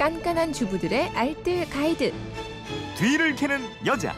[0.00, 2.10] 깐깐한 주부들의 알뜰 가이드.
[2.96, 4.14] 뒤를 캐는 여자.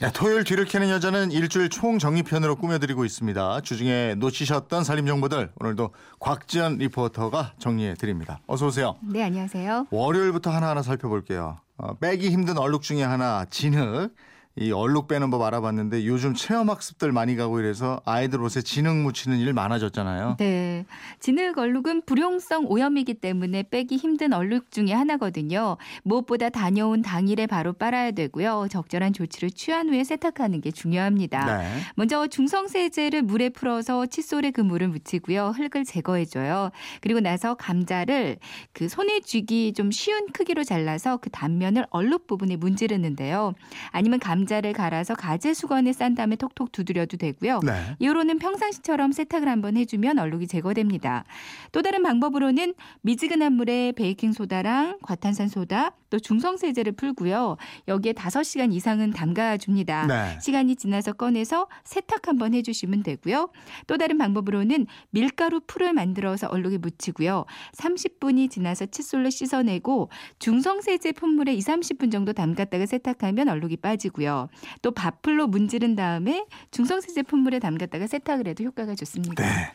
[0.00, 3.62] 네, 토요일 뒤를 캐는 여자는 일주일 총정리편으로 꾸며드리고 있습니다.
[3.62, 8.38] 주중에 놓치셨던 살림 정보들 오늘도 곽지연 리포터가 정리해 드립니다.
[8.46, 8.94] 어서 오세요.
[9.02, 9.88] 네, 안녕하세요.
[9.90, 11.56] 월요일부터 하나하나 살펴볼게요.
[11.78, 14.14] 어, 빼기 힘든 얼룩 중에 하나 진흙.
[14.60, 19.52] 이 얼룩 빼는 법 알아봤는데 요즘 체험학습들 많이 가고 이래서 아이들 옷에 진흙 묻히는 일
[19.52, 20.36] 많아졌잖아요.
[20.38, 20.84] 네.
[21.20, 25.76] 진흙 얼룩은 불용성 오염이기 때문에 빼기 힘든 얼룩 중에 하나거든요.
[26.02, 28.66] 무엇보다 다녀온 당일에 바로 빨아야 되고요.
[28.70, 31.58] 적절한 조치를 취한 후에 세탁하는 게 중요합니다.
[31.58, 31.68] 네.
[31.94, 35.54] 먼저 중성세제를 물에 풀어서 칫솔에 그 물을 묻히고요.
[35.56, 36.70] 흙을 제거해줘요.
[37.00, 38.38] 그리고 나서 감자를
[38.72, 43.54] 그 손에 쥐기 좀 쉬운 크기로 잘라서 그 단면을 얼룩 부분에 문지르는데요.
[43.92, 47.60] 아니면 감자 감자를 갈아서 가재 수건에 싼 다음에 톡톡 두드려도 되고요.
[47.64, 47.72] 네.
[47.98, 51.24] 이후로는 평상시처럼 세탁을 한번 해주면 얼룩이 제거됩니다.
[51.72, 57.56] 또 다른 방법으로는 미지근한 물에 베이킹 소다랑 과탄산 소다 또 중성세제를 풀고요.
[57.86, 60.06] 여기에 5시간 이상은 담가줍니다.
[60.06, 60.38] 네.
[60.40, 63.50] 시간이 지나서 꺼내서 세탁 한번 해주시면 되고요.
[63.86, 67.44] 또 다른 방법으로는 밀가루 풀을 만들어서 얼룩에 묻히고요.
[67.76, 74.48] 30분이 지나서 칫솔로 씻어내고 중성세제 품물에 2, 30분 정도 담갔다가 세탁하면 얼룩이 빠지고요.
[74.82, 79.42] 또 밥풀로 문지른 다음에 중성세제 품물에 담갔다가 세탁을 해도 효과가 좋습니다.
[79.42, 79.72] 네.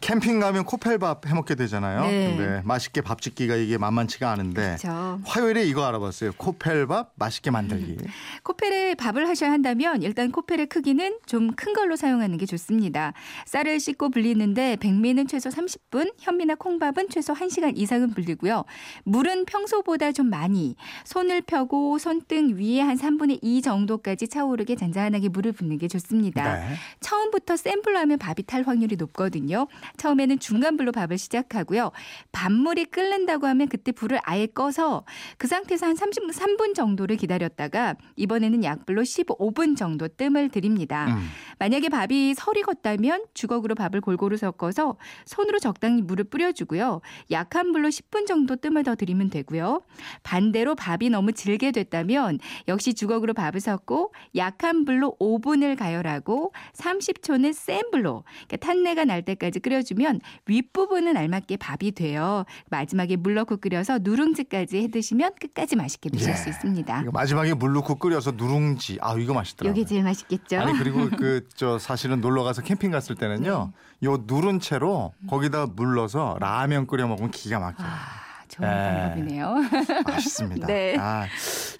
[0.00, 2.02] 캠핑 가면 코펠밥 해먹게 되잖아요.
[2.02, 2.36] 네.
[2.36, 5.20] 근데 맛있게 밥 짓기가 이게 만만치가 않은데 그렇죠.
[5.24, 6.32] 화요일에 이거 알아봤어요.
[6.36, 7.96] 코펠밥 맛있게 만들기.
[8.42, 13.14] 코펠에 밥을 하셔야 한다면 일단 코펠의 크기는 좀 큰 걸로 사용하는 게 좋습니다.
[13.46, 18.64] 쌀을 씻고 불리는데 백미는 최소 30분, 현미나 콩밥은 최소 1시간 이상은 불리고요.
[19.04, 25.52] 물은 평소보다 좀 많이 손을 펴고 손등 위에 한 3분의 2 정도까지 차오르게 잔잔하게 물을
[25.52, 26.58] 붓는 게 좋습니다.
[26.58, 26.74] 네.
[27.00, 29.66] 처음부터 센 불로 하면 밥이 탈 확률이 높거든요.
[29.96, 31.92] 처음에는 중간 불로 밥을 시작하고요.
[32.32, 35.04] 밥물이 끓는다고 하면 그때 불을 아예 꺼서
[35.38, 41.06] 그 상태에서 한 33분 정도를 기다렸다가 이번에는 약불로 15분 정도 뜸을 들입니다.
[41.06, 41.28] 음.
[41.58, 47.00] 만약에 밥이 설이 걷다면 주걱으로 밥을 골고루 섞어서 손으로 적당히 물을 뿌려주고요.
[47.30, 49.82] 약한 불로 10분 정도 뜸을 더 들이면 되고요.
[50.22, 57.82] 반대로 밥이 너무 질게 됐다면 역시 주걱으로 밥을 섞고 약한 불로 5분을 가열하고 30초는 센
[57.90, 62.44] 불로 그러니까 탄내가 날 때까지 끓여 주면 윗부분은 알맞게 밥이 돼요.
[62.70, 66.34] 마지막에 물 넣고 끓여서 누룽지까지 해 드시면 끝까지 맛있게 드실 예.
[66.34, 67.02] 수 있습니다.
[67.02, 68.98] 이거 마지막에 물 넣고 끓여서 누룽지.
[69.00, 69.80] 아 이거 맛있더라고요.
[69.80, 70.58] 이게 제일 맛있겠죠?
[70.60, 73.72] 아니 그리고 그 저 사실은 놀러 가서 캠핑 갔을 때는요.
[74.00, 74.06] 네.
[74.08, 77.86] 요 누른 채로 거기다 물 넣어서 라면 끓여 먹으면 기가 막혀요.
[77.86, 78.72] 아, 좋은 예.
[78.72, 79.54] 방법이네요.
[80.06, 80.66] 맛있습니다.
[80.66, 80.96] 네.
[80.98, 81.26] 아,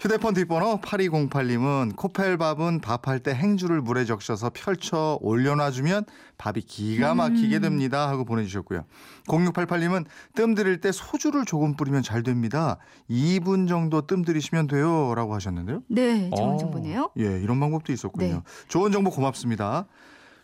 [0.01, 6.05] 휴대폰 뒷번호 8208님은 코펠밥은 밥할 때 행주를 물에 적셔서 펼쳐 올려놔주면
[6.37, 8.85] 밥이 기가 막히게 됩니다 하고 보내주셨고요.
[9.27, 10.05] 0688님은
[10.35, 12.77] 뜸 들일 때 소주를 조금 뿌리면 잘 됩니다.
[13.09, 15.83] 2분 정도 뜸 들이시면 돼요 라고 하셨는데요.
[15.87, 17.11] 네, 좋은 어, 정보네요.
[17.19, 18.27] 예, 이런 방법도 있었군요.
[18.27, 18.41] 네.
[18.67, 19.87] 좋은 정보 고맙습니다.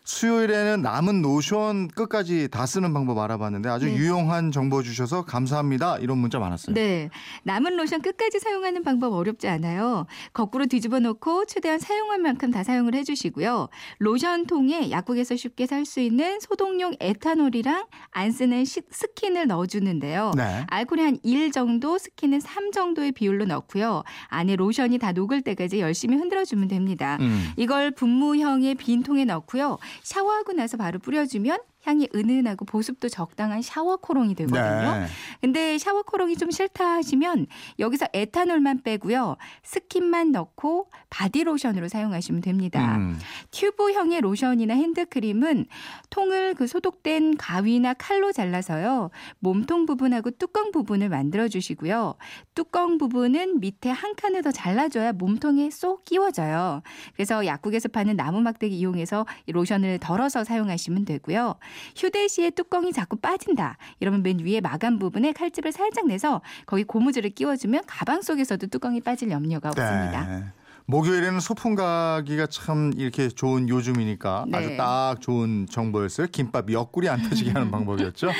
[0.06, 3.96] 수요일에는 남은 로션 끝까지 다 쓰는 방법 알아봤는데 아주 네.
[3.96, 5.96] 유용한 정보 주셔서 감사합니다.
[5.98, 6.74] 이런 문자 많았어요.
[6.74, 7.08] 네.
[7.44, 10.04] 남은 로션 끝까지 사용하는 방법 어렵지 않아요.
[10.34, 13.68] 거꾸로 뒤집어 놓고 최대한 사용할 만큼 다 사용을 해주시고요.
[13.98, 20.32] 로션 통에 약국에서 쉽게 살 수 있는 소독용 에탄올이랑 안 쓰는 시- 스킨을 넣어주는데요.
[20.34, 20.64] 네.
[20.68, 24.02] 알코올이 한 1 정도, 스킨은 3 정도의 비율로 넣고요.
[24.28, 27.18] 안에 로션이 다 녹을 때까지 열심히 흔들어주면 됩니다.
[27.20, 27.48] 음.
[27.56, 29.78] 이걸 분무형의 빈 통에 넣고요.
[30.02, 34.98] 샤워하고 나서 바로 뿌려주면 향이 은은하고 보습도 적당한 샤워 코롱이 되거든요.
[35.00, 35.06] 네.
[35.40, 37.46] 근데 샤워 코롱이 좀 싫다 하시면
[37.78, 39.36] 여기서 에탄올만 빼고요.
[39.62, 42.96] 스킨만 넣고 바디 로션으로 사용하시면 됩니다.
[42.96, 43.18] 음.
[43.50, 45.66] 튜브형의 로션이나 핸드크림은
[46.10, 49.10] 통을 그 소독된 가위나 칼로 잘라서요.
[49.38, 52.14] 몸통 부분하고 뚜껑 부분을 만들어 주시고요.
[52.54, 56.82] 뚜껑 부분은 밑에 한 칸을 더 잘라줘야 몸통에 쏙 끼워져요.
[57.14, 61.56] 그래서 약국에서 파는 나무 막대기 이용해서 이 로션을 덜어서 사용하시면 되고요.
[61.96, 63.76] 휴대시에 뚜껑이 자꾸 빠진다.
[64.00, 69.30] 이러면 맨 위에 마감 부분에 칼집을 살짝 내서 거기 고무줄을 끼워주면 가방 속에서도 뚜껑이 빠질
[69.30, 70.26] 염려가 없습니다.
[70.26, 70.44] 네.
[70.86, 74.58] 목요일에는 소풍 가기가 참 이렇게 좋은 요즘이니까 네.
[74.58, 76.26] 아주 딱 좋은 정보였어요.
[76.30, 78.30] 김밥 옆구리 안 터지게 하는 방법이었죠.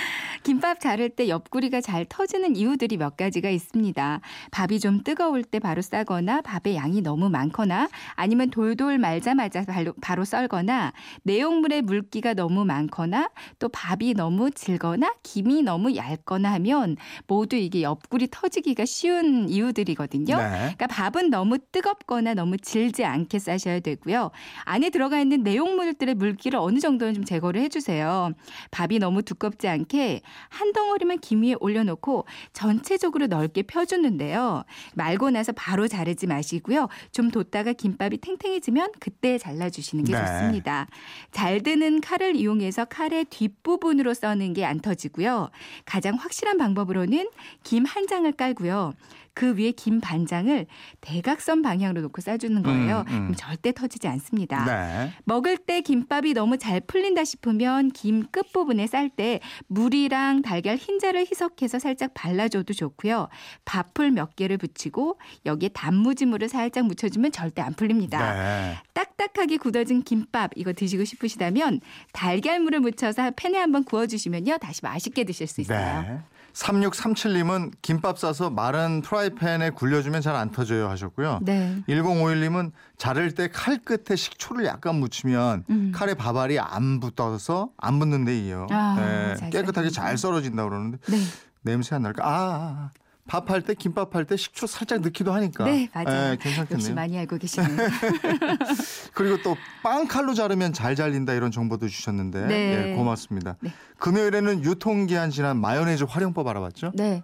[0.44, 4.20] 김밥 자를 때 옆구리가 잘 터지는 이유들이 몇 가지가 있습니다.
[4.50, 9.64] 밥이 좀 뜨거울 때 바로 싸거나 밥의 양이 너무 많거나 아니면 돌돌 말자마자
[10.02, 10.92] 바로, 썰거나
[11.22, 18.28] 내용물의 물기가 너무 많거나 또 밥이 너무 질거나 김이 너무 얇거나 하면 모두 이게 옆구리
[18.30, 20.36] 터지기가 쉬운 이유들이거든요.
[20.36, 20.50] 네.
[20.76, 24.30] 그러니까 밥은 너무 뜨겁거나 너무 질지 않게 싸셔야 되고요.
[24.64, 28.32] 안에 들어가 있는 내용물들의 물기를 어느 정도는 좀 제거를 해주세요.
[28.70, 34.64] 밥이 너무 두껍지 않게 한 덩어리만 김 위에 올려놓고 전체적으로 넓게 펴주는데요.
[34.94, 36.88] 말고 나서 바로 자르지 마시고요.
[37.12, 40.18] 좀 뒀다가 김밥이 탱탱해지면 그때 잘라주시는 게 네.
[40.18, 40.88] 좋습니다.
[41.30, 45.50] 잘 드는 칼을 이용해서 칼의 뒷부분으로 써는 게 안 터지고요.
[45.84, 47.28] 가장 확실한 방법으로는
[47.62, 48.94] 김 한 장을 깔고요.
[49.34, 50.66] 그 위에 김 반장을
[51.00, 53.04] 대각선 방향으로 놓고 싸주는 거예요.
[53.08, 53.34] 음, 음.
[53.36, 54.64] 절대 터지지 않습니다.
[54.64, 55.12] 네.
[55.24, 61.80] 먹을 때 김밥이 너무 잘 풀린다 싶으면 김 끝부분에 쌀 때 물이랑 달걀 흰자를 희석해서
[61.80, 63.28] 살짝 발라줘도 좋고요.
[63.64, 68.34] 밥풀 몇 개를 붙이고 여기에 단무지물을 살짝 묻혀주면 절대 안 풀립니다.
[68.34, 68.76] 네.
[68.92, 71.80] 딱딱하게 굳어진 김밥 이거 드시고 싶으시다면
[72.12, 74.58] 달걀물을 묻혀서 팬에 한번 구워주시면요.
[74.58, 76.02] 다시 맛있게 드실 수 있어요.
[76.02, 76.18] 네.
[76.54, 81.40] 3637님은 김밥 싸서 마른 프라이팬에 굴려주면 잘 안 터져요 하셨고요.
[81.42, 81.82] 네.
[81.88, 85.92] 1051님은 자를 때 칼 끝에 식초를 약간 묻히면 음.
[85.94, 88.66] 칼에 밥알이 안 붙어서 안 붙는데 이요.
[88.70, 89.90] 아, 네, 잘 깨끗하게.
[89.90, 91.18] 잘 썰어진다 그러는데 네.
[91.62, 92.24] 냄새 안 날까?
[92.26, 92.90] 아, 아,
[93.26, 95.64] 밥할 때 김밥 할 때 식초 살짝 넣기도 하니까.
[95.64, 96.30] 네, 맞아요.
[96.32, 96.74] 네, 괜찮겠네요.
[96.74, 97.68] 역시 많이 알고 계시네요.
[99.14, 102.92] 그리고 또 빵 칼로 자르면 잘 잘린다 이런 정보도 주셨는데 네.
[102.92, 103.56] 예, 고맙습니다.
[103.60, 103.70] 네.
[103.98, 106.92] 금요일에는 유통기한 지난 마요네즈 활용법 알아봤죠?
[106.94, 107.22] 네.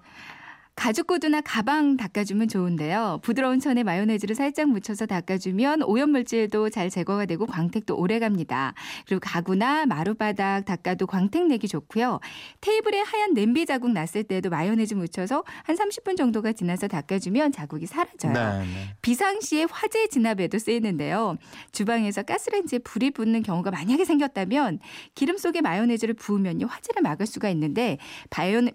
[0.81, 3.19] 가죽 구두나 가방 닦아주면 좋은데요.
[3.23, 8.73] 부드러운 천에 마요네즈를 살짝 묻혀서 닦아주면 오염물질도 잘 제거가 되고 광택도 오래 갑니다.
[9.07, 12.21] 그리고 가구나 마루바닥 닦아도 광택 내기 좋고요.
[12.63, 18.33] 테이블에 하얀 냄비 자국 났을 때도 마요네즈 묻혀서 한 30분 정도가 지나서 닦아주면 자국이 사라져요.
[18.33, 18.95] 네, 네.
[19.03, 21.37] 비상시에 화재 진압에도 쓰이는데요.
[21.73, 24.79] 주방에서 가스레인지에 불이 붙는 경우가 만약에 생겼다면
[25.15, 27.99] 기름 속에 마요네즈를 부으면요 화재를 막을 수가 있는데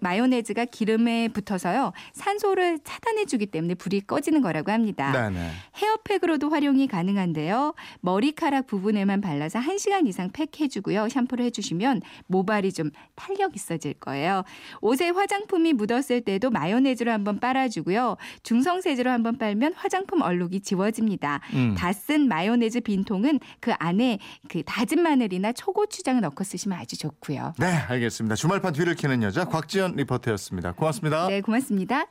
[0.00, 5.12] 마요네즈가 기름에 붙어서요 산소를 차단해주기 때문에 불이 꺼지는 거라고 합니다.
[5.12, 5.50] 네, 네.
[5.76, 7.74] 헤어팩으로도 활용이 가능한데요.
[8.00, 11.08] 머리카락 부분에만 발라서 1시간 이상 팩해주고요.
[11.08, 14.44] 샴푸를 해주시면 모발이 좀 탄력 있어질 거예요.
[14.80, 18.16] 옷에 화장품이 묻었을 때도 마요네즈로 한번 빨아주고요.
[18.42, 21.40] 중성세제로 한번 빨면 화장품 얼룩이 지워집니다.
[21.54, 21.74] 음.
[21.76, 27.54] 다쓴 마요네즈 빈통은 그 안에 그 다진 마늘이나 초고추장을 넣고 쓰시면 아주 좋고요.
[27.58, 28.34] 네, 알겠습니다.
[28.34, 30.72] 주말판 뒤를 캐는 여자 곽지연 리포터였습니다.
[30.72, 31.28] 고맙습니다.
[31.28, 32.04] 네, 고맙습 니다.